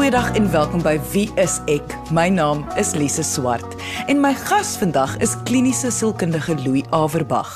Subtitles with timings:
[0.00, 1.90] Goeiedag en welkom by Wie is ek?
[2.08, 3.74] My naam is Lise Swart
[4.08, 7.50] en my gas vandag is kliniese sielkundige Louis Averbag.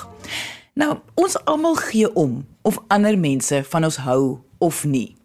[0.77, 5.17] Nou, ons almal gee om of ander mense van ons hou of nie.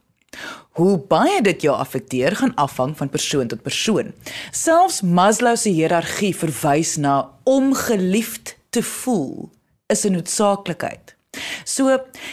[0.79, 4.15] Hoe baie dit jou affekteer gaan afhang van persoon tot persoon.
[4.55, 9.51] Selfs Maslow se hiërargie verwys na om geliefd te voel
[9.91, 11.18] is 'n noodsaaklikheid.
[11.63, 11.87] So,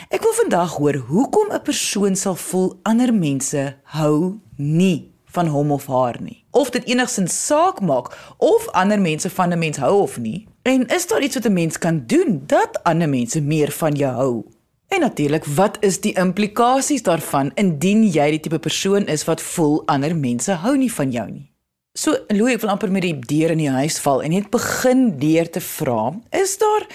[0.08, 5.72] ek wil vandag hoor hoekom 'n persoon sal voel ander mense hou nie van hom
[5.72, 6.44] of haar nie.
[6.50, 10.46] Of dit enigsins saak maak of ander mense van 'n mens hou of nie.
[10.62, 14.12] En is daar iets wat 'n mens kan doen dat ander mense meer van jou
[14.14, 14.44] hou?
[14.88, 19.82] En natuurlik, wat is die implikasies daarvan indien jy die tipe persoon is wat voel
[19.86, 21.50] ander mense hou nie van jou nie?
[21.96, 25.18] So, Louis, ek wil amper met die deur in die huis val en net begin
[25.18, 26.86] deur te vra, is daar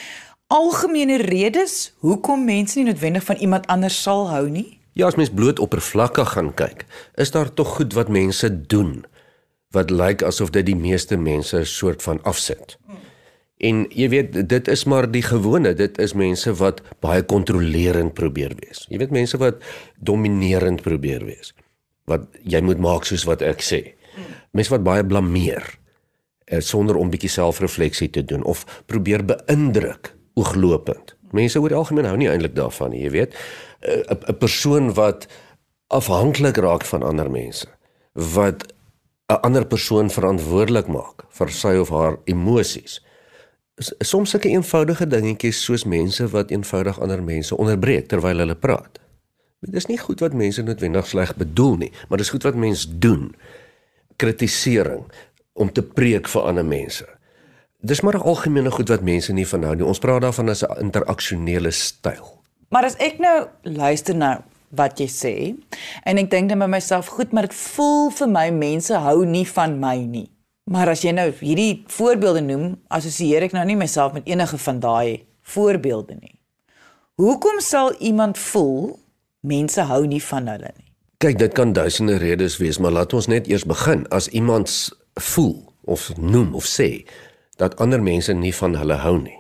[0.51, 4.81] algemene redes hoekom mense nie noodwendig van iemand anders sal hou nie?
[4.99, 6.83] Ja, as mens bloot oppervlakkig gaan kyk,
[7.15, 9.05] is daar tog goed wat mense doen
[9.71, 12.77] wat lyk asof dit die meeste mense 'n soort van afsit.
[13.57, 18.51] En jy weet, dit is maar die gewone, dit is mense wat baie kontrolerend probeer
[18.59, 18.85] wees.
[18.89, 19.55] Jy weet mense wat
[19.99, 21.53] dominerend probeer wees.
[22.05, 23.93] Wat jy moet maak soos wat ek sê.
[24.51, 25.77] Mense wat baie blameer
[26.45, 31.15] eh, sonder om bietjie selfrefleksie te doen of probeer beïndruk ooglopend.
[31.31, 33.35] Mense oor die algemeen hou nie eintlik daarvan nie, jy weet.
[33.81, 35.27] 'n 'n persoon wat
[35.87, 37.67] afhanklik raak van ander mense,
[38.13, 38.73] wat
[39.27, 43.01] 'n ander persoon verantwoordelik maak vir sy of haar emosies.
[43.99, 48.99] Soms sulke eenvoudige dingetjies soos mense wat eenvoudig ander mense onderbreek terwyl hulle praat.
[49.61, 52.97] Dit is nie goed wat mense noodwendig sleg bedoel nie, maar dis goed wat mense
[52.97, 53.35] doen.
[54.15, 55.05] Kritisering
[55.53, 57.05] om te preek vir ander mense.
[57.81, 59.85] Dis maar 'n algemene goed wat mense nie van hou nie.
[59.85, 62.41] Ons praat daarvan as 'n interaksionele styl.
[62.69, 65.55] Maar as ek nou luister na wat jy sê
[66.03, 69.47] en ek dink net by myself, goed, maar dit voel vir my mense hou nie
[69.47, 70.29] van my nie.
[70.63, 74.79] Maar as jy nou hierdie voorbeelde noem, assosieer ek nou nie myself met enige van
[74.79, 76.39] daai voorbeelde nie.
[77.15, 78.99] Hoekom sal iemand voel
[79.39, 80.87] mense hou nie van hulle nie?
[81.17, 84.07] Kyk, dit kan duisende redes wees, maar laat ons net eers begin.
[84.09, 87.05] As iemand voel of noem of sê
[87.61, 89.37] dat ander mense nie van hulle hou nie.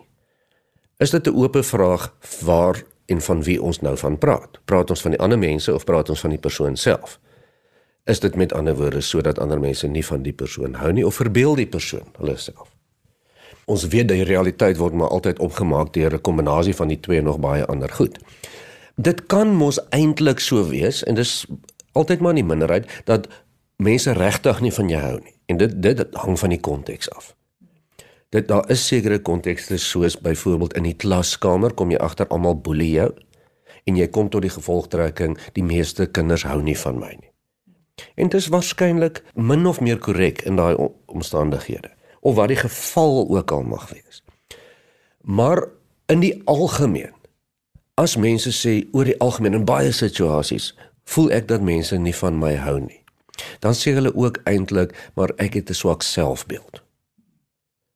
[1.01, 2.13] Is dit 'n oop vraag
[2.45, 4.59] waar en van wie ons nou van praat?
[4.65, 7.19] Praat ons van die ander mense of praat ons van die persoon self?
[8.05, 11.15] Is dit met ander woorde sodat ander mense nie van die persoon hou nie of
[11.15, 12.69] verbeel die persoon hulle self?
[13.65, 17.17] Ons weet dat die realiteit word maar altyd opgemaak deur 'n kombinasie van die twee
[17.17, 18.19] en nog baie ander goed.
[18.95, 21.45] Dit kan mos eintlik so wees en dis
[21.91, 23.27] altyd maar in die minderheid dat
[23.75, 25.35] mense regtig nie van jou hou nie.
[25.45, 27.35] En dit dit hang van die konteks af.
[28.31, 32.93] Dit daar is sekere kontekste soos byvoorbeeld in die klaskamer kom jy agter almal boelie
[32.93, 33.09] jou
[33.89, 37.31] en jy kom tot die gevolgtrekking die meeste kinders hou nie van my nie.
[38.15, 40.77] En dit is waarskynlik min of meer korrek in daai
[41.11, 44.21] omstandighede of wat die geval ook al mag wees.
[45.21, 45.65] Maar
[46.07, 47.11] in die algemeen
[47.99, 50.69] as mense sê oor die algemeen in baie situasies
[51.11, 53.01] voel ek dat mense nie van my hou nie.
[53.59, 56.79] Dan sê hulle ook eintlik maar ek het 'n swak selfbeeld.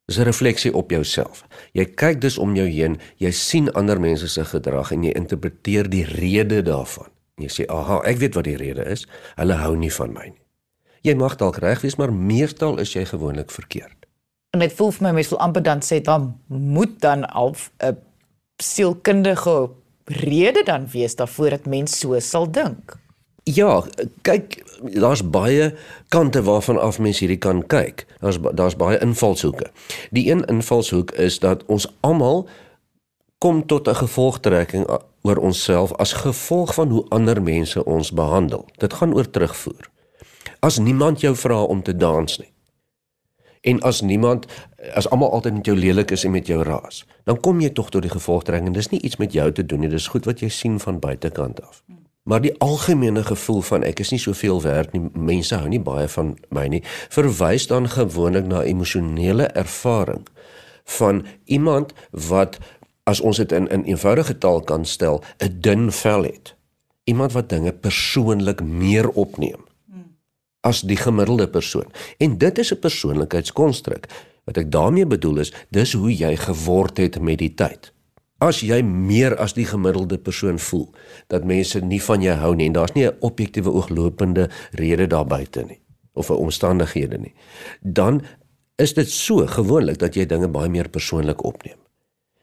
[0.06, 1.44] Dis 'n refleksie op jouself.
[1.72, 5.90] Jy kyk dus om jou heen, jy sien ander mense se gedrag en jy interpreteer
[5.90, 7.08] die rede daarvan.
[7.36, 9.08] En jy sê, "Aha, ek weet wat die rede is.
[9.36, 10.42] Hulle hou nie van my nie."
[11.02, 14.06] Jy mag dalk reg wees, maar meestal is jy gewoonlik verkeerd.
[14.50, 17.98] En dit voel vir my mens wil amper dan sê dan moet dan al 'n
[18.58, 19.70] sielkundige
[20.06, 22.98] rede dan wees daarvoor dat mens so sal dink.
[23.44, 23.84] Ja,
[24.22, 24.64] kyk,
[24.94, 25.74] daar's baie
[26.08, 28.06] kante waarvan af mens hierdie kan kyk.
[28.20, 29.72] Daar's daar's baie invalshoeke.
[30.12, 32.48] Die een invalshoek is dat ons almal
[33.38, 34.88] kom tot 'n gevolgtrekking
[35.22, 38.66] oor onsself as gevolg van hoe ander mense ons behandel.
[38.78, 39.90] Dit gaan oor terugvoer.
[40.60, 42.54] As niemand jou vra om te dans nie.
[43.62, 44.46] En as niemand
[44.94, 47.90] as almal altyd met jou lelik is en met jou raas, dan kom jy tog
[47.90, 48.74] tot die gevolgtrekking.
[48.74, 51.62] Dis nie iets met jou te doen nie, dis goed wat jy sien van buitekant
[51.62, 51.84] af.
[52.26, 56.08] Maar die algemene gevoel van ek is nie soveel werd nie, mense hou nie baie
[56.10, 56.82] van my nie,
[57.14, 60.26] verwys dan gewoonlik na emosionele ervaring
[60.98, 62.58] van iemand wat
[63.06, 66.56] as ons dit in 'n eenvoudige taal kan stel, 'n dun vel het.
[67.04, 69.62] Iemand wat dinge persoonlik meer opneem
[70.66, 71.92] as die gemiddelde persoon.
[72.18, 74.08] En dit is 'n persoonlikheidskonstruk.
[74.44, 77.94] Wat ek daarmee bedoel is, dis hoe jy geword het met die tyd.
[78.46, 80.86] As jy meer as die gemiddelde persoon voel
[81.34, 85.26] dat mense nie van jou hou nie en daar's nie 'n objektiewe ooglopende rede daar
[85.26, 85.80] buite nie
[86.14, 87.34] of 'n omstandighede nie,
[87.82, 88.22] dan
[88.78, 91.78] is dit so gewoonlik dat jy dinge baie meer persoonlik opneem.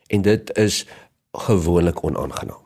[0.08, 0.87] En dit is
[1.32, 2.62] gewoonlik onaangenaam.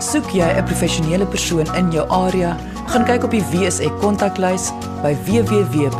[0.00, 2.56] Soek jy 'n professionele persoon in jou area?
[2.86, 4.72] Gaan kyk op die WSE kontaklys
[5.02, 5.94] by www.wse.co.za.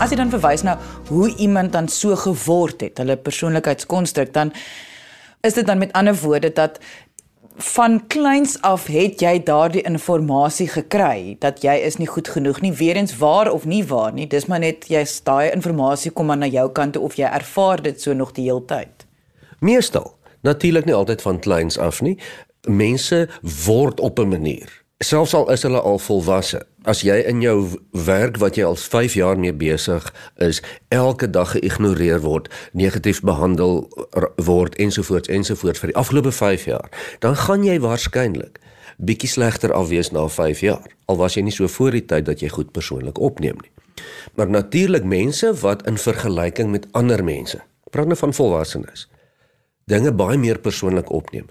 [0.00, 0.78] As jy dan verwys na
[1.10, 4.48] hoe iemand dan so geword het, hulle persoonlikheidskonstruk, dan
[5.44, 6.78] is dit dan met ander woorde dat
[7.60, 12.72] van kleins af het jy daardie inligting gekry dat jy is nie goed genoeg nie
[12.72, 14.26] weer eens waar of nie waar nie.
[14.26, 18.00] Dis maar net jy daai inligting kom maar na jou kant of jy ervaar dit
[18.00, 19.04] so nog die hele tyd.
[19.60, 22.16] Meestal natuurlik nie altyd van kleins af nie.
[22.64, 23.28] Mense
[23.66, 27.56] word op 'n manier selfs al is hulle al volwasse as jy in jou
[28.06, 30.06] werk wat jy al 5 jaar mee besig
[30.40, 33.84] is, elke dag geïgnoreer word, negatief behandel
[34.40, 36.88] word ensovoorts ensovoorts vir die afgelope 5 jaar,
[37.24, 38.60] dan gaan jy waarskynlik
[39.00, 40.88] bietjie slegter afwees na 5 jaar.
[41.08, 43.72] Al was jy nie so voor die tyd dat jy goed persoonlik opneem nie.
[44.36, 47.60] Maar natuurlik mense wat in vergelyking met ander mense,
[47.90, 49.06] praat nou van volwassenes,
[49.88, 51.48] dinge baie meer persoonlik opneem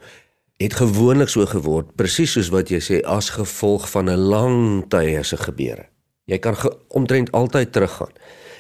[0.60, 5.24] het gewoonlik so geword presies soos wat jy sê as gevolg van 'n lang tye
[5.24, 5.88] se gebeure.
[6.26, 8.12] Jy kan ge, omtrent altyd teruggaan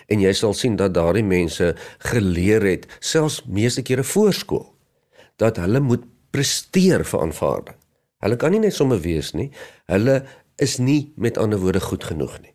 [0.08, 4.76] en jy sal sien dat daardie mense geleer het selfs meeste kere voorskool
[5.36, 7.76] dat hulle moet presteer vir aanvaarding.
[8.20, 9.52] Hulle kan nie net sommer wees nie.
[9.86, 10.24] Hulle
[10.56, 12.54] is nie met ander woorde goed genoeg nie.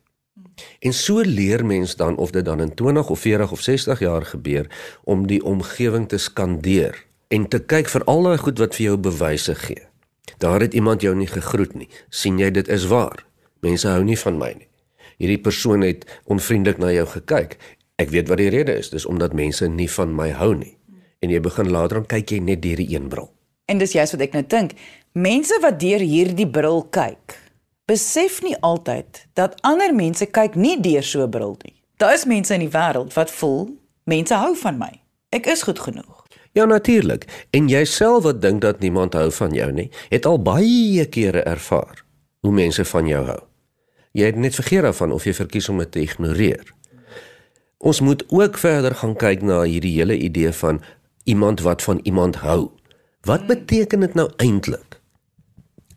[0.79, 4.25] En so leer mens dan of dit dan in 20 of 40 of 60 jaar
[4.25, 4.69] gebeur
[5.03, 8.97] om die omgewing te skandeer en te kyk vir al daai goed wat vir jou
[8.97, 9.87] bewyse gee.
[10.37, 11.89] Daar het iemand jou nie gegroet nie.
[12.09, 13.25] sien jy dit is waar?
[13.59, 14.67] Mense hou nie van my nie.
[15.17, 17.57] Hierdie persoon het onvriendelik na jou gekyk.
[17.95, 18.89] Ek weet wat die rede is.
[18.89, 20.77] Dis omdat mense nie van my hou nie.
[21.19, 23.31] En jy begin later dan kyk jy net deur die een bril.
[23.65, 24.75] En dis juist wat ek nou dink.
[25.15, 27.37] Mense wat deur hierdie bril kyk,
[27.87, 31.73] besef nie altyd dat ander mense kyk nie deur so 'n bril nie.
[31.97, 35.01] Daar is mense in die wêreld wat voel mense hou van my.
[35.29, 36.24] Ek is goed genoeg.
[36.55, 37.47] Ja natuurlik.
[37.51, 42.03] En jouself wat dink dat niemand hou van jou nie, het al baie kere ervaar
[42.39, 43.41] hoe mense van jou hou.
[44.15, 46.63] Jy het net vergeet daarvan of jy verkies om dit te ignoreer.
[47.77, 50.79] Ons moet ook verder gaan kyk na hierdie hele idee van
[51.27, 52.69] iemand wat van iemand hou.
[53.27, 55.01] Wat beteken dit nou eintlik?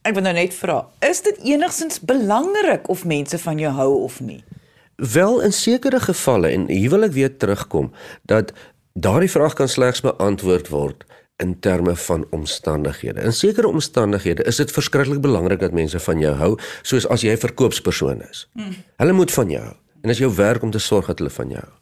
[0.03, 4.19] Ek wil nou net vra, is dit enigstens belangrik of mense van jou hou of
[4.25, 4.41] nie?
[4.97, 7.93] Wel in sekere gevalle en hier wil ek weer terugkom
[8.27, 8.51] dat
[8.99, 11.05] Daardie vraag kan slegs beantwoord word
[11.37, 13.21] in terme van omstandighede.
[13.21, 16.49] In sekere omstandighede is dit verskriklik belangrik dat mense van jou hou,
[16.83, 18.49] soos as jy 'n verkoopspersoon is.
[18.55, 18.75] Mm.
[18.97, 21.49] Hulle moet van jou hou en is jou werk om te sorg dat hulle van
[21.49, 21.75] jou hou.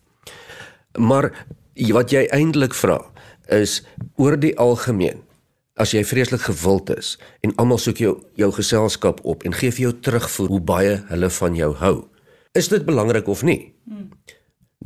[1.06, 1.46] Maar
[1.92, 3.00] wat jy eintlik vra
[3.48, 3.82] is
[4.16, 5.22] oor die algemeen
[5.74, 9.80] as jy vreeslik gewild is en almal soek jou jou geselskap op en gee vir
[9.80, 12.08] jou terugvoer hoe baie hulle van jou hou.
[12.52, 13.72] Is dit belangrik of nie?
[13.84, 14.10] Mm.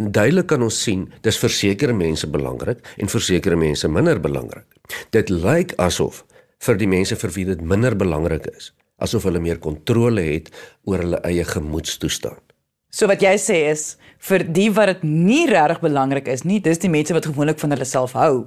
[0.01, 4.65] Duidelik kan ons sien dis vir sekere mense belangrik en vir sekere mense minder belangrik.
[5.13, 6.23] Dit lyk asof
[6.65, 10.49] vir die mense vir wie dit minder belangrik is, asof hulle meer kontrole het
[10.89, 12.41] oor hulle eie gemoedstoestand.
[12.91, 13.85] So wat jy sê is
[14.25, 17.77] vir die wat dit nie regtig belangrik is nie, dis die mense wat gewoonlik van
[17.77, 18.47] hulle self hou.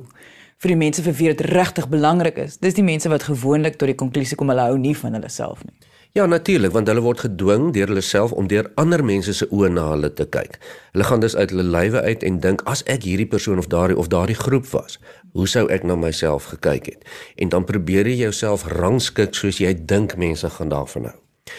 [0.64, 3.94] Vir die mense vir wie dit regtig belangrik is, dis die mense wat gewoonlik tot
[3.94, 5.78] die konklusie kom hulle hou nie van hulle self nie.
[6.14, 9.72] Ja, natuurlik, want hulle word gedwing deur hulle self om deur ander mense se oë
[9.74, 10.60] na hulle te kyk.
[10.94, 13.98] Hulle gaan dus uit hulle lywe uit en dink as ek hierdie persoon of daardie
[13.98, 15.00] of daardie groep was,
[15.34, 17.08] hoe sou ek na myself gekyk het?
[17.42, 21.16] En dan probeer jy jouself rangskik soos jy dink mense gaan daarvan hou.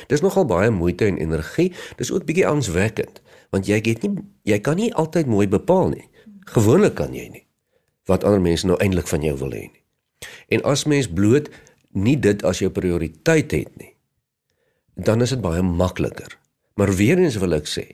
[0.07, 1.73] Dis nogal baie moeite en energie.
[1.99, 3.19] Dis ook bietjie angswekkend,
[3.50, 6.07] want jy het nie jy kan nie altyd mooi bepaal nie.
[6.55, 7.43] Gewoonlik kan jy nie
[8.07, 9.83] wat ander mense nou eintlik van jou wil hê nie.
[10.55, 11.50] En as mens bloot
[11.90, 13.94] nie dit as jou prioriteit het nie,
[14.95, 16.39] dan is dit baie makliker.
[16.75, 17.85] Maar weer eens wil ek sê,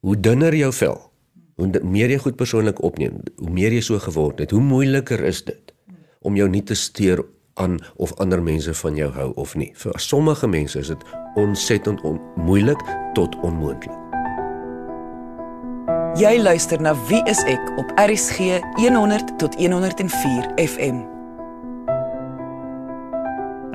[0.00, 0.98] hoe dunner jou vel,
[1.60, 5.44] hoe meer jy goed persoonlik opneem, hoe meer jy so geword het, hoe moeiliker is
[5.44, 5.74] dit
[6.20, 7.22] om jou nie te steur
[7.60, 9.70] aan of ander mense van jou hou of nie.
[9.76, 11.04] Vir sommige mense is dit
[11.40, 12.80] ontsettend on moeilik
[13.16, 13.96] tot onmoontlik.
[16.18, 21.19] Jy luister na Wie is ek op RCG 100 tot 104 FM.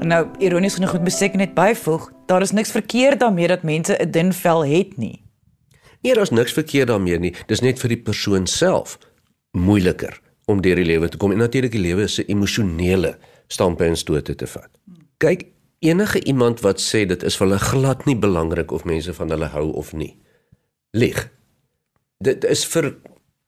[0.03, 4.11] Nou ironies genoeg moet beseker net byvoeg, daar is niks verkeerd daarmee dat mense 'n
[4.11, 5.23] dun vel het nie.
[6.01, 7.35] Nee, daar's niks verkeerd daarmee nie.
[7.47, 8.97] Dis net vir die persoon self
[9.51, 13.95] moeiliker om deur die lewe te kom en natuurlik die lewe 'n emosionele stampe en
[13.95, 14.69] stote te vat.
[15.17, 15.45] Kyk,
[15.79, 19.45] enige iemand wat sê dit is vir hulle glad nie belangrik of mense van hulle
[19.45, 20.17] hou of nie,
[20.91, 21.31] lieg.
[22.17, 22.95] Dit is vir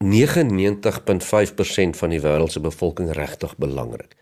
[0.04, 4.16] 99.5% van die wêreld se bevolking regtig belangrik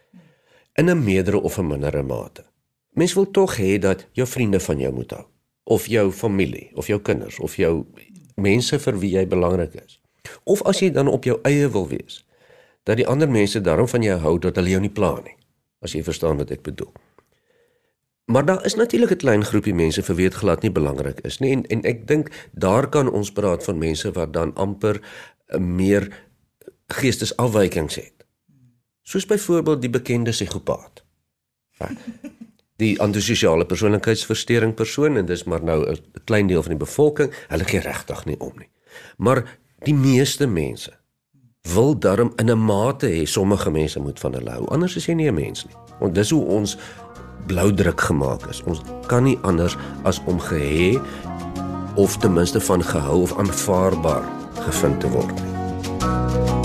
[0.75, 2.45] in 'n meerdere of 'n mindere mate.
[2.89, 5.25] Mens wil tog hê dat jou vriende van jou moet hou
[5.63, 7.85] of jou familie of jou kinders of jou
[8.35, 10.01] mense vir wie jy belangrik is.
[10.43, 12.25] Of as jy dan op jou eie wil wees,
[12.83, 15.35] dat die ander mense daarom van jou hou dat hulle jou nie pla nie.
[15.81, 16.91] As jy verstaan wat ek bedoel.
[18.25, 21.39] Maar daar is natuurlik 'n klein groepie mense vir wie dit glad nie belangrik is
[21.39, 25.01] nie en en ek dink daar kan ons praat van mense wat dan amper
[25.59, 26.09] meer
[26.87, 28.14] geestesafwykings het.
[29.05, 31.03] Soos byvoorbeeld die bekende psigopaat.
[32.81, 37.63] Die antisosiale persoonlikheidsversteuring persoon en dis maar nou 'n klein deel van die bevolking, hulle
[37.63, 38.69] gee regtig nie om nie.
[39.17, 40.91] Maar die meeste mense
[41.61, 44.67] wil darm in 'n mate hê sommige mense moet van hulle hou.
[44.67, 45.75] Anders is jy nie 'n mens nie.
[45.99, 46.77] Want dis hoe ons
[47.45, 48.63] bloudruk gemaak is.
[48.63, 51.01] Ons kan nie anders as om gehê
[51.95, 56.64] of ten minste van gehou of aanvaarbaar gevind te word nie.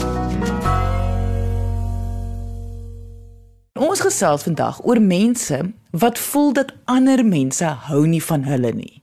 [3.81, 5.57] Ons gesels vandag oor mense
[5.97, 8.99] wat voel dat ander mense hou nie van hulle nie.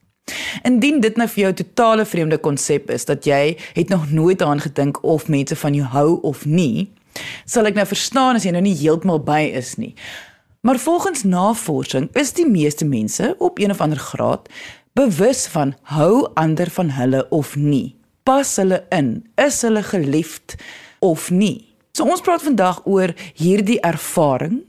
[0.67, 4.37] Indien dit nou vir jou 'n totale vreemde konsep is dat jy het nog nooit
[4.37, 6.91] daaraan gedink of mense van jou hou of nie,
[7.45, 9.95] sal ek nou verstaan as jy nou nie heeltemal by is nie.
[10.61, 14.47] Maar volgens navorsing is die meeste mense op een of ander graad
[14.93, 17.95] bewus van hou ander van hulle of nie.
[18.23, 20.55] Pas hulle in, is hulle geliefd
[20.99, 21.66] of nie.
[21.97, 24.59] So ons praat vandag oor hierdie ervaring.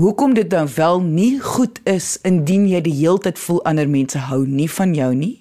[0.00, 4.22] Hoekom dit dan wel nie goed is indien jy die hele tyd voel ander mense
[4.30, 5.34] hou nie van jou nie?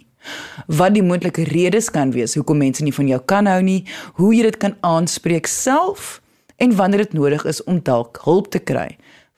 [0.67, 3.85] Wat die moontlike redes kan wees hoekom mense nie van jou kan hou nie,
[4.19, 6.17] hoe jy dit kan aanspreek self
[6.59, 8.89] en wanneer dit nodig is om dalk hulp te kry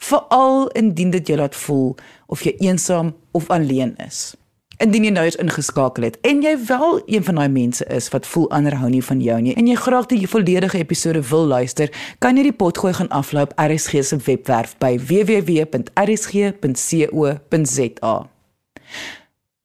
[0.02, 1.92] veral indien dit jou laat voel
[2.26, 4.32] of jy eensaam of alleen is.
[4.82, 8.26] Indien jy nou eens ingeskakel het en jy wel een van daai mense is wat
[8.26, 11.92] voel ander hou nie van jou nie en jy graag die volledige episode wil luister,
[12.20, 15.86] kan jy die potgooi gaan afloop RSG se webwerf by www.rsg.co.za.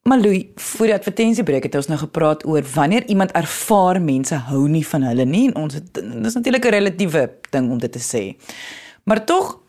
[0.07, 0.35] Malou,
[0.69, 5.03] voor die advertensiebreek het ons nou gepraat oor wanneer iemand ervaar mense hou nie van
[5.09, 8.37] hulle nie en ons het dis natuurlik 'n relatiewe ding om dit te sê.
[9.05, 9.61] Maar tog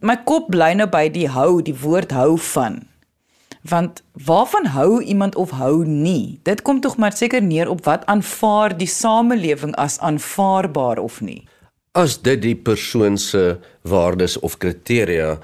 [0.00, 2.82] my kop bly nou by die hou, die woord hou van.
[3.62, 6.40] Want waarvan hou iemand of hou nie?
[6.42, 11.44] Dit kom tog maar seker neer op wat aanvaar die samelewing as aanvaarbaar of nie.
[11.92, 15.38] As dit die persoon se waardes of kriteria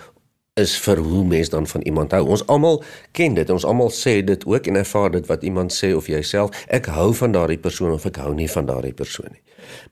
[0.57, 2.25] is vir hoe mens dan van iemand hou.
[2.27, 2.83] Ons almal
[3.13, 3.51] ken dit.
[3.51, 7.13] Ons almal sê dit ook en ervaar dit wat iemand sê of jouself, ek hou
[7.15, 9.43] van daardie persoon of ek hou nie van daardie persoon nie.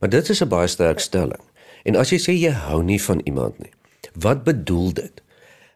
[0.00, 1.44] Maar dit is 'n baie sterk stelling.
[1.84, 3.70] En as jy sê jy hou nie van iemand nie,
[4.14, 5.22] Wat bedoel dit?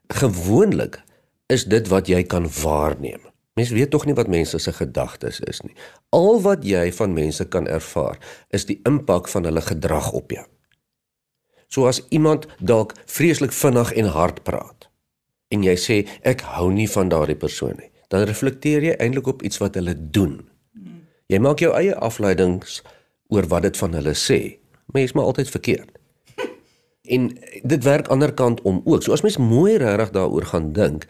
[0.09, 1.01] Gewoonlik
[1.49, 3.25] is dit wat jy kan waarneem.
[3.59, 5.75] Mense weet tog nie wat mense se gedagtes is nie.
[6.15, 8.21] Al wat jy van mense kan ervaar,
[8.55, 10.45] is die impak van hulle gedrag op jou.
[11.69, 14.87] So as iemand dalk vreeslik vinnig en hard praat
[15.53, 15.97] en jy sê
[16.29, 19.95] ek hou nie van daardie persoon nie, dan reflekteer jy eintlik op iets wat hulle
[19.97, 20.43] doen.
[21.29, 22.83] Jy maak jou eie afleidings
[23.33, 24.39] oor wat dit van hulle sê.
[24.93, 25.91] Mense maar altyd verkeerd.
[27.09, 27.31] En
[27.65, 29.03] dit werk ander kant om ook.
[29.05, 31.09] So as mens mooi regtig daaroor gaan dink,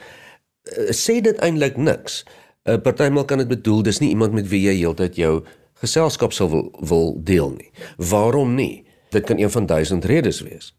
[0.76, 2.24] uh, sê dit eintlik niks.
[2.64, 5.44] uh, Partymal kan dit bedoel dis nie iemand met wie jy heeltyd jou
[5.80, 7.70] geselskap sou wil, wil deel nie.
[7.96, 8.84] Waarom nie?
[9.14, 10.74] Dit kan een van duisend redes wees.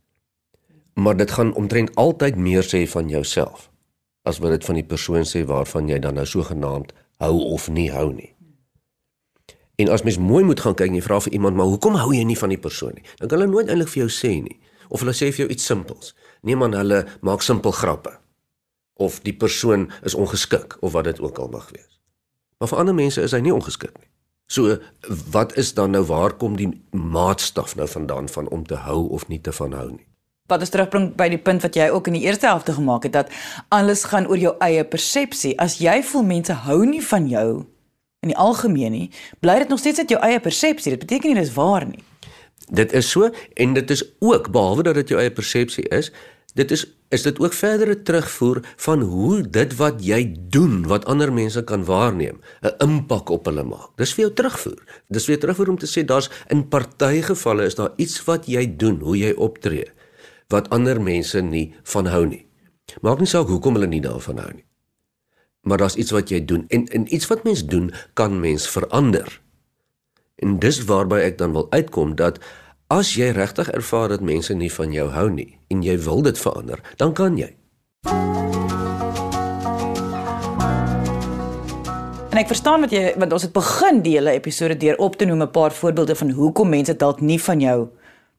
[0.94, 3.70] Maar dit gaan omtrent altyd meer sê van jouself
[4.28, 6.92] as wat dit van die persoon sê waarvan jy dan nou sogenaamd
[7.24, 8.36] hou of nie hou nie.
[9.80, 12.12] En as mens mooi moet gaan kyk en jy vra vir iemand maar hoekom hou
[12.14, 13.06] jy nie van die persoon nie?
[13.18, 15.66] Dan kan hulle nooit eintlik vir jou sê nie of hulle sê vir jou iets
[15.66, 16.14] simpels.
[16.44, 18.19] Neem aan hulle maak simpel grappe
[19.00, 22.00] of die persoon is ongeskik of wat dit ook al mag wees.
[22.60, 24.10] Maar vir ander mense is hy nie ongeskik nie.
[24.52, 24.78] So
[25.32, 29.28] wat is dan nou waar kom die maatstaf nou vandaan van om te hou of
[29.28, 30.06] nie te van hou nie?
[30.50, 33.14] Wat is terugbring by die punt wat jy ook in die eerste helfte gemaak het
[33.14, 33.30] dat
[33.70, 35.54] alles gaan oor jou eie persepsie.
[35.62, 37.50] As jy voel mense hou nie van jou
[38.26, 40.96] in die algemeen nie, bly dit nog steeds uit jou eie persepsie.
[40.98, 42.02] Dit beteken nie dis waar nie.
[42.74, 46.10] Dit is so en dit is ook behalwe dat dit jou eie persepsie is,
[46.54, 51.34] dit is is dit ook verdere terugvoer van hoe dit wat jy doen wat ander
[51.34, 53.98] mense kan waarneem, 'n impak op hulle maak.
[53.98, 54.84] Dis vir jou terugvoer.
[55.10, 58.78] Dis weer terugvoer om te sê daar's in party gevalle is daar iets wat jy
[58.78, 59.86] doen, hoe jy optree
[60.50, 62.46] wat ander mense nie van hou nie.
[63.02, 64.66] Maak nie saak hoekom hulle nie daarvan hou nie.
[65.62, 69.42] Maar daar's iets wat jy doen en en iets wat mens doen kan mens verander.
[70.36, 72.40] En dis waarby ek dan wil uitkom dat
[72.90, 76.40] as jy regtig ervaar dat mense nie van jou hou nie en jy wil dit
[76.42, 77.52] verander, dan kan jy.
[82.30, 85.26] En ek verstaan wat jy want ons het begin die hele episode deur op te
[85.30, 87.90] noem 'n paar voorbeelde van hoekom mense dalk nie van jou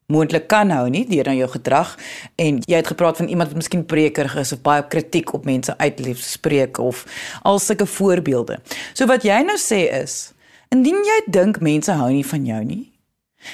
[0.06, 1.96] moontlik kan hou nie deur aan jou gedrag
[2.36, 5.78] en jy het gepraat van iemand wat miskien prekerig is of baie kritiek op mense
[5.78, 7.06] uitlief spreek of
[7.42, 8.58] al sulke voorbeelde.
[8.94, 10.32] So wat jy nou sê is
[10.70, 12.89] Indien jy dink mense hou nie van jou nie,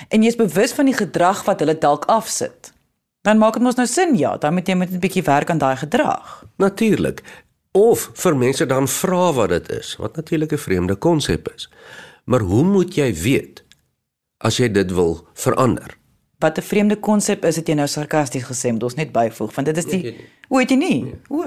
[0.09, 2.73] en jy's bewus van die gedrag wat hulle dalk afsit,
[3.27, 5.59] dan maak dit mos nou sin ja, dan moet jy met 'n bietjie werk aan
[5.59, 6.45] daai gedrag.
[6.57, 7.23] Natuurlik.
[7.73, 11.69] Of vir mense dan vra wat dit is, wat natuurlik 'n vreemde konsep is.
[12.25, 13.65] Maar hoe moet jy weet
[14.39, 15.99] as jy dit wil verander?
[16.39, 19.67] Wat 'n vreemde konsep is, het jy nou sarkasties gesê, moet ons net byvoeg, want
[19.67, 21.15] dit is die Nee, O, het jy nie?
[21.29, 21.45] O.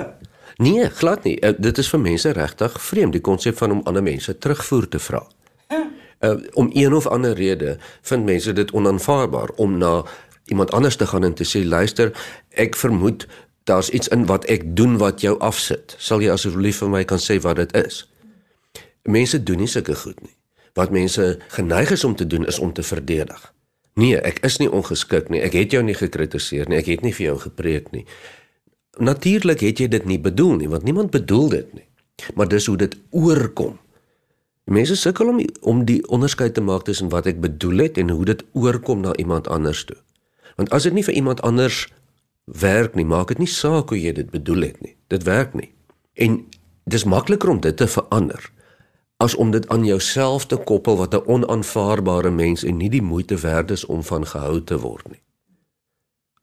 [0.59, 1.37] Nee, glad nie.
[1.39, 4.99] Uh, dit is vir mense regtig vreemd die konsep van om ander mense terugvoer te
[4.99, 5.21] vra.
[5.71, 5.85] Uh,
[6.53, 10.03] om een of ander rede vind mense dit onaanvaarbaar om na
[10.45, 12.11] iemand anders te gaan en te sê luister,
[12.49, 13.27] ek vermoed
[13.63, 15.95] daar's iets in wat ek doen wat jou afsit.
[15.97, 18.03] Sal jy asseblief vir my kan sê wat dit is?
[19.03, 20.35] Mense doen nie sulke goed nie.
[20.77, 23.53] Wat mense geneig is om te doen is om te verdedig.
[23.99, 25.41] Nee, ek is nie ongeskik nie.
[25.43, 26.79] Ek het jou nie gekritiseer nie.
[26.79, 28.05] Ek het nie vir jou gepreek nie.
[28.99, 31.87] Natuurlik het jy dit nie bedoel nie, want niemand bedoel dit nie.
[32.35, 33.77] Maar dis hoe dit oorkom.
[34.69, 38.25] Mense sukkel om om die onderskeid te maak tussen wat ek bedoel het en hoe
[38.25, 39.97] dit oorkom na iemand anders toe.
[40.55, 41.87] Want as dit nie vir iemand anders
[42.45, 44.95] werk nie, maak dit nie saak hoe jy dit bedoel het nie.
[45.09, 45.71] Dit werk nie.
[46.13, 46.43] En
[46.85, 48.51] dis makliker om dit te verander
[49.19, 53.37] as om dit aan jouself te koppel wat 'n onaanvaarbare mens en nie die moeite
[53.37, 55.21] werd is om van gehou te word nie.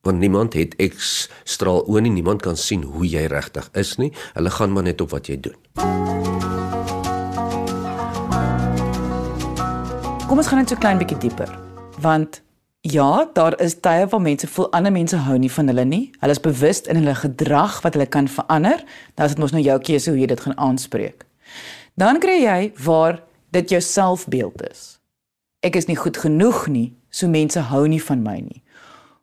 [0.03, 4.13] Want niemand het eks straal oë nie, niemand kan sien hoe jy regtig is nie.
[4.33, 6.36] Hulle gaan maar net op wat jy doen.
[10.37, 11.49] Kom ons gaan net so klein bietjie dieper.
[12.05, 12.43] Want
[12.85, 16.01] ja, daar is tye waar mense voel ander mense hou nie van hulle nie.
[16.21, 18.85] Hulle is bewus in hulle gedrag wat hulle kan verander.
[19.17, 21.25] Dan is dit mos nou jou keuse hoe jy dit gaan aanspreek.
[21.97, 23.23] Dan kry jy waar
[23.57, 24.85] dit jou selfbeeld is.
[25.65, 28.61] Ek is nie goed genoeg nie, so mense hou nie van my nie.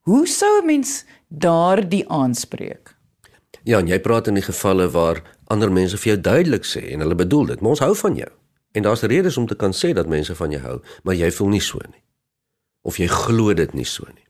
[0.09, 2.97] Hoe sou 'n mens daardie aanspreek?
[3.69, 7.05] Ja, en jy praat in die gevalle waar ander mense vir jou duidelik sê en
[7.05, 8.33] hulle bedoel dit, maar ons hou van jou.
[8.73, 11.53] En daar's redes om te kan sê dat mense van jou hou, maar jy voel
[11.53, 12.01] nie so nie.
[12.81, 14.25] Of jy glo dit nie so nie.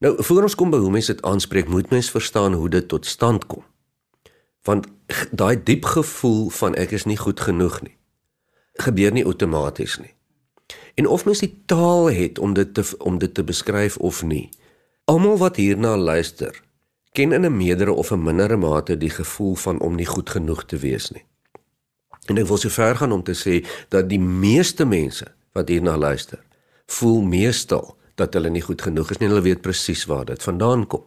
[0.00, 3.06] Nou, voor ons kom by hoe mense dit aanspreek, moet mens verstaan hoe dit tot
[3.06, 3.62] stand kom.
[4.66, 4.88] Want
[5.30, 7.96] daai diep gevoel van ek is nie goed genoeg nie,
[8.82, 10.14] gebeur nie outomaties nie.
[10.98, 14.48] En of mens die taal het om dit te om dit te beskryf of nie.
[15.04, 16.62] Almal wat hierna luister,
[17.12, 20.64] ken in 'n meerdere of 'n mindere mate die gevoel van om nie goed genoeg
[20.64, 21.24] te wees nie.
[22.28, 25.96] En ek wil so ver gaan om te sê dat die meeste mense wat hierna
[25.98, 26.40] luister,
[26.90, 30.86] voel meestal dat hulle nie goed genoeg is nie hulle weet presies waar dit vandaan
[30.86, 31.04] kom.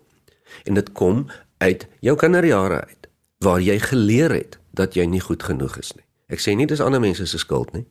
[0.65, 1.27] En dit kom
[1.63, 3.09] uit jou kinderjare uit
[3.43, 6.05] waar jy geleer het dat jy nie goed genoeg is nie.
[6.31, 7.83] Ek sê nie dis ander mense se skuld nie.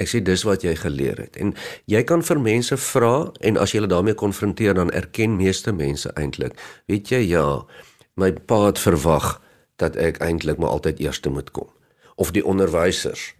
[0.00, 1.36] Ek sê dis wat jy geleer het.
[1.38, 1.52] En
[1.86, 6.10] jy kan vir mense vra en as jy hulle daarmee konfronteer dan erken meeste mense
[6.18, 6.56] eintlik,
[6.90, 7.46] weet jy ja,
[8.18, 9.36] my pa het verwag
[9.78, 11.70] dat ek eintlik maar altyd eerste moet kom
[12.14, 13.34] of die onderwysers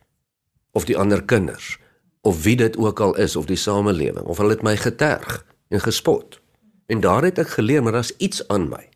[0.72, 1.78] of die ander kinders
[2.20, 5.80] of wie dit ook al is of die samelewing of hulle het my geterg en
[5.80, 6.40] gespot.
[6.86, 8.88] En daar het ek geleer maar daar's iets aan my.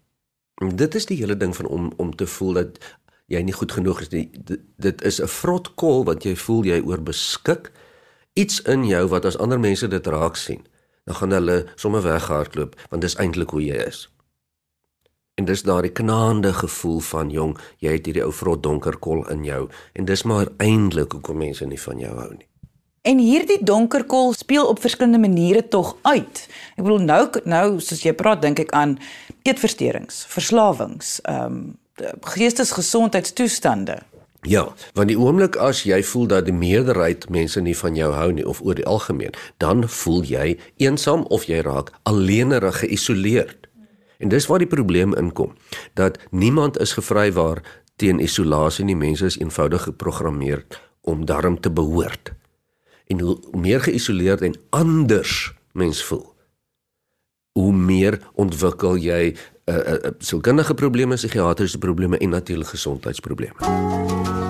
[0.55, 2.79] En dit is die hele ding van om om te voel dat
[3.29, 4.31] jy nie goed genoeg is nie.
[4.33, 7.73] Dit, dit is 'n vrot kol wat jy voel jy oorbeskik.
[8.33, 10.67] Iets in jou wat as ander mense dit raak sien,
[11.05, 14.09] dan gaan hulle sommer weghardloop want dis eintlik hoe jy is.
[15.39, 19.45] En dis daardie knaande gevoel van jong, jy het hierdie ou vrot donker kol in
[19.47, 22.49] jou en dis maar eintlik hoekom mense nie van jou hou nie.
[23.07, 26.43] En hierdie donker kol speel op verskillende maniere tog uit.
[26.75, 28.97] Ek bedoel nou nou soos jy praat dink ek aan
[29.47, 31.61] eetversteurings, verslawings, ehm um,
[32.23, 33.97] geestesgesondheidstoestande.
[34.47, 38.29] Ja, want die oomblik as jy voel dat die meerderheid mense nie van jou hou
[38.33, 43.68] nie of oor die algemeen, dan voel jy eensaam of jy raak alleenerig geïsoleerd.
[44.19, 45.55] En dis waar die probleem inkom,
[45.95, 47.63] dat niemand is gevrywaar
[47.97, 48.97] teen isolasie nie.
[48.97, 50.65] Mense is eenvoudig geprogrammeer
[51.01, 52.33] om daarom te behoort.
[53.07, 56.35] En hoe meer geïsoleerd en anders mens voel,
[57.53, 64.48] hoe meer ontwikkel jy uh, uh, sielkundige probleme, psigiatriese probleme en natuurlik gesondheidsprobleme.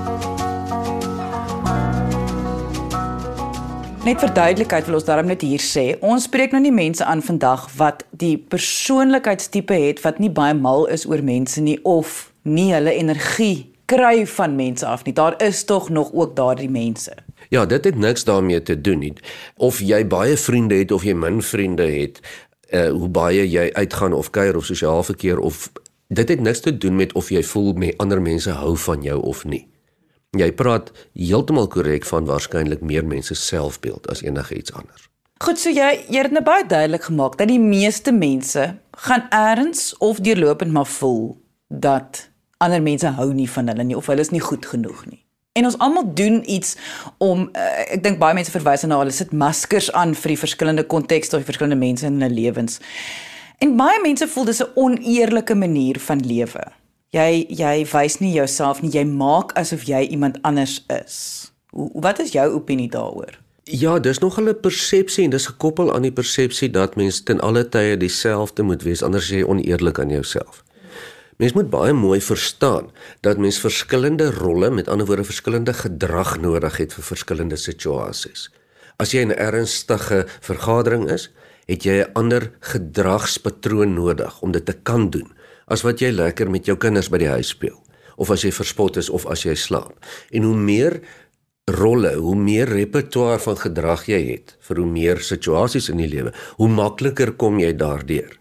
[4.08, 7.20] Net vir duidelikheid wil ons daarom net hier sê, ons spreek nou nie mense aan
[7.20, 12.70] vandag wat die persoonlikheidstipe het wat nie baie mal is oor mense nie of nie
[12.72, 15.12] hulle energie kry van mense af nie.
[15.12, 17.12] Daar is tog nog ook daardie mense.
[17.52, 19.12] Ja, dit het niks daarmee te doen nie.
[19.60, 22.24] Of jy baie vriende het of jy min vriende het,
[22.72, 25.66] uh hoe baie jy uitgaan of kuier of sosiaal verkeer of
[26.08, 29.20] dit het niks te doen met of jy voel met ander mense hou van jou
[29.20, 29.66] of nie.
[30.36, 35.06] Jy praat heeltemal korrek van waarskynlik meer mense selfbeeld as enige iets anders.
[35.40, 38.74] Goed, so jy jy het dit nou baie duidelik gemaak dat die meeste mense
[39.06, 41.38] gaan eers of deurlopend maar voel
[41.68, 42.26] dat
[42.58, 45.22] ander mense hou nie van hulle nie of hulle is nie goed genoeg nie.
[45.56, 46.76] En ons almal doen iets
[47.24, 47.62] om uh,
[47.94, 51.46] ek dink baie mense verwys na hulle sit maskers aan vir die verskillende kontekste of
[51.46, 52.82] die verskillende mense in hulle lewens.
[53.64, 56.68] En baie mense voel dis 'n oneerlike manier van lewe.
[57.16, 61.14] Jy jy wys nie jouself nie, jy maak asof jy iemand anders is.
[61.72, 63.38] Hoe wat is jou opinie daaroor?
[63.64, 67.68] Ja, dis nog 'n persepsie en dis gekoppel aan die persepsie dat mens ten alle
[67.68, 70.64] tye dieselfde moet wees anders jy oneerlik aan jouself.
[71.36, 72.90] Mens moet baie mooi verstaan
[73.20, 78.50] dat mens verskillende rolle, met ander woorde verskillende gedrag nodig het vir verskillende situasies.
[78.96, 81.30] As jy in 'n ernstige vergadering is,
[81.66, 85.32] het jy 'n ander gedragspatroon nodig om dit te kan doen
[85.70, 87.78] as wat jy lekker met jou kinders by die huis speel
[88.18, 89.94] of as jy verspot is of as jy slaap.
[90.34, 90.98] En hoe meer
[91.70, 96.32] rolle, hoe meer repertoire van gedrag jy het vir hoe meer situasies in die lewe,
[96.58, 98.32] hoe makliker kom jy daardeur.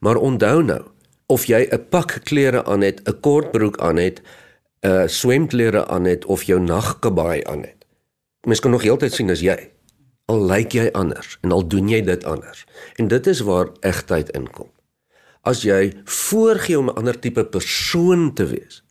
[0.00, 0.82] Maar onthou nou,
[1.30, 4.22] of jy 'n pak klere aan het, 'n kort broek aan het,
[4.82, 7.86] 'n swemklere aan het of jou nagkabaai aan het.
[8.46, 9.70] Mens kan nog heeltyd sien as jy
[10.30, 12.64] al lyk jy anders en al doen jy dit anders.
[12.96, 14.70] En dit is waar egtheid inkom.
[15.42, 18.82] As jy voorgee om 'n ander tipe persoon te wees,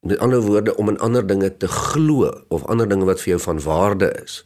[0.00, 3.40] met ander woorde om in ander dinge te glo of ander dinge wat vir jou
[3.40, 4.44] van waarde is,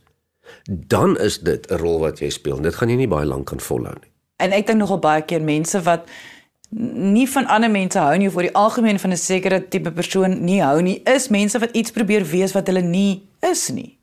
[0.69, 2.61] dan is dit 'n rol wat jy speel.
[2.61, 4.11] Dit gaan jy nie baie lank kan volhou nie.
[4.37, 6.09] En ek dink nogal baie keer mense wat
[7.15, 10.45] nie van ander mense hou nie of oor die algemeen van 'n sekere tipe persoon
[10.45, 13.99] nie hou nie, is mense wat iets probeer wees wat hulle nie is nie.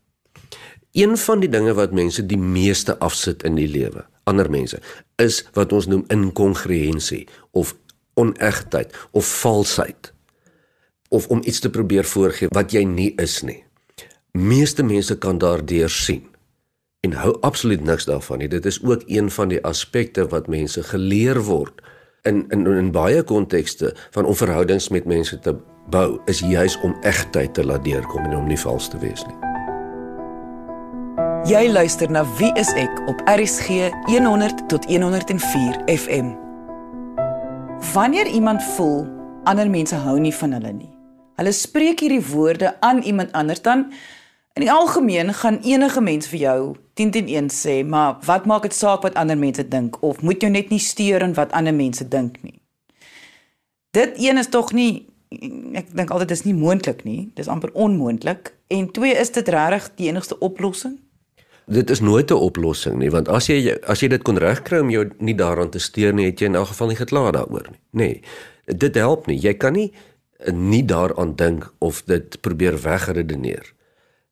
[0.92, 4.78] Een van die dinge wat mense die meeste afsit in die lewe, ander mense,
[5.22, 7.74] is wat ons noem inkongruensie of
[8.14, 10.12] onegtheid of valsheid
[11.12, 13.60] of om iets te probeer voorgee wat jy nie is nie.
[14.32, 16.24] Meeste mense kan daardeur sien
[17.02, 18.48] en hou absoluut niks daarvan nie.
[18.48, 21.82] Dit is ook een van die aspekte wat mense geleer word
[22.22, 25.56] in in in baie kontekste van om verhoudings met mense te
[25.90, 29.51] bou is juis om egtheid te laat deurkom en om nie vals te wees nie.
[31.52, 36.30] Jy luister na Wie is ek op RCG 100 tot 104 FM.
[37.92, 39.02] Wanneer iemand voel
[39.44, 40.88] ander mense hou nie van hulle nie,
[41.36, 43.84] Hulle spreek hierdie woorde aan iemand anders dan
[44.56, 46.56] in die algemeen gaan enige mens vir jou
[46.94, 50.40] 10 teen 1 sê, maar wat maak dit saak wat ander mense dink of moet
[50.40, 52.62] jy net nie steur in wat ander mense dink nie.
[53.92, 55.04] Dit een is tog nie
[55.76, 57.28] ek dink altyd dis nie moontlik nie.
[57.36, 58.54] Dis amper onmoontlik.
[58.72, 61.01] En twee is dit regtig die enigste oplossing?
[61.66, 64.90] Dit is nooit 'n oplossing nie, want as jy as jy dit kon regkry om
[64.90, 67.80] jou nie daaraan te steur nie, het jy in elk geval nie geklaar daaroor nie.
[67.90, 68.22] Nee.
[68.66, 69.38] Dit help nie.
[69.38, 69.92] Jy kan nie
[70.52, 73.72] nie daaraan dink of dit probeer wegredeneer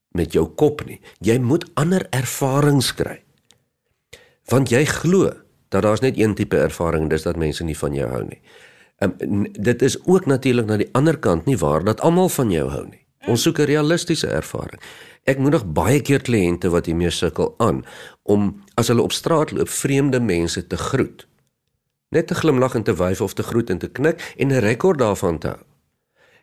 [0.09, 1.01] met jou kop nie.
[1.21, 3.21] Jy moet ander ervarings kry.
[4.51, 5.31] Want jy glo
[5.69, 8.41] dat daar's net een tipe ervaring, dis dat mense nie van jou hou nie.
[9.01, 12.67] Um, dit is ook natuurlik na die ander kant nie waar dat almal van jou
[12.71, 13.07] hou nie.
[13.29, 14.81] Ons soek 'n realistiese ervaring.
[15.29, 17.85] Ek moedig baie keer kliënte wat hiermee sukkel aan
[18.23, 21.27] om as hulle op straat loop vreemde mense te groet.
[22.11, 24.99] Net te glimlag en te wyf of te groet en te knik en 'n rekord
[24.99, 25.65] daarvan te hou.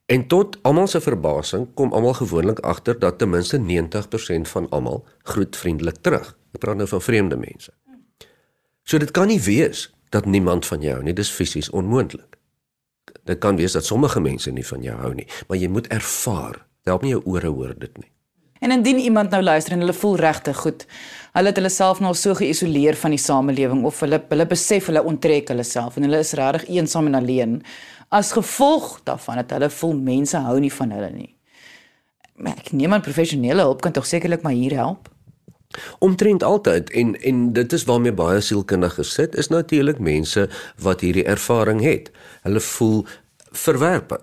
[0.05, 5.05] En tot almal se verbasing kom almal gewoonlik agter dat ten minste 90% van almal
[5.23, 6.37] groet vriendelik terug.
[6.53, 7.73] Ek praat nou van vreemde mense.
[8.83, 12.37] So dit kan nie wees dat niemand van jou nie, dis fisies onmoontlik.
[13.23, 16.65] Dit kan wees dat sommige mense nie van jou hou nie, maar jy moet ervaar.
[16.83, 18.11] Help nie jou ore hoor dit nie.
[18.59, 20.85] En indien iemand nou luister en hulle voel regtig goed,
[21.37, 25.03] hulle het hulle self nou so geïsoleer van die samelewing of hulle hulle besef hulle
[25.03, 27.59] onttrek hulle self en hulle is regtig eensaam en alleen
[28.09, 31.29] as gevolg daarvan dat hulle voel mense hou nie van hulle nie.
[32.53, 35.09] Ek neem aan professionele hulp kan tog sekerlik maar hier help.
[35.99, 40.47] Omtrent altyd en en dit is waarmee baie sielkundiges sit is natuurlik mense
[40.81, 42.11] wat hierdie ervaring het.
[42.45, 43.05] Hulle voel
[43.51, 44.21] verwerp,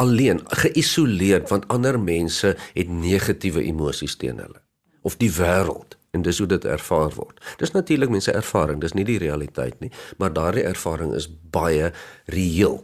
[0.00, 4.62] alleen, geïsoleerd want ander mense het negatiewe emosies teen hulle
[5.02, 7.38] of die wêreld en dis hoe dit ervaar word.
[7.60, 11.92] Dis natuurlik mense ervaring, dis nie die realiteit nie, maar daardie ervaring is baie
[12.32, 12.80] reëel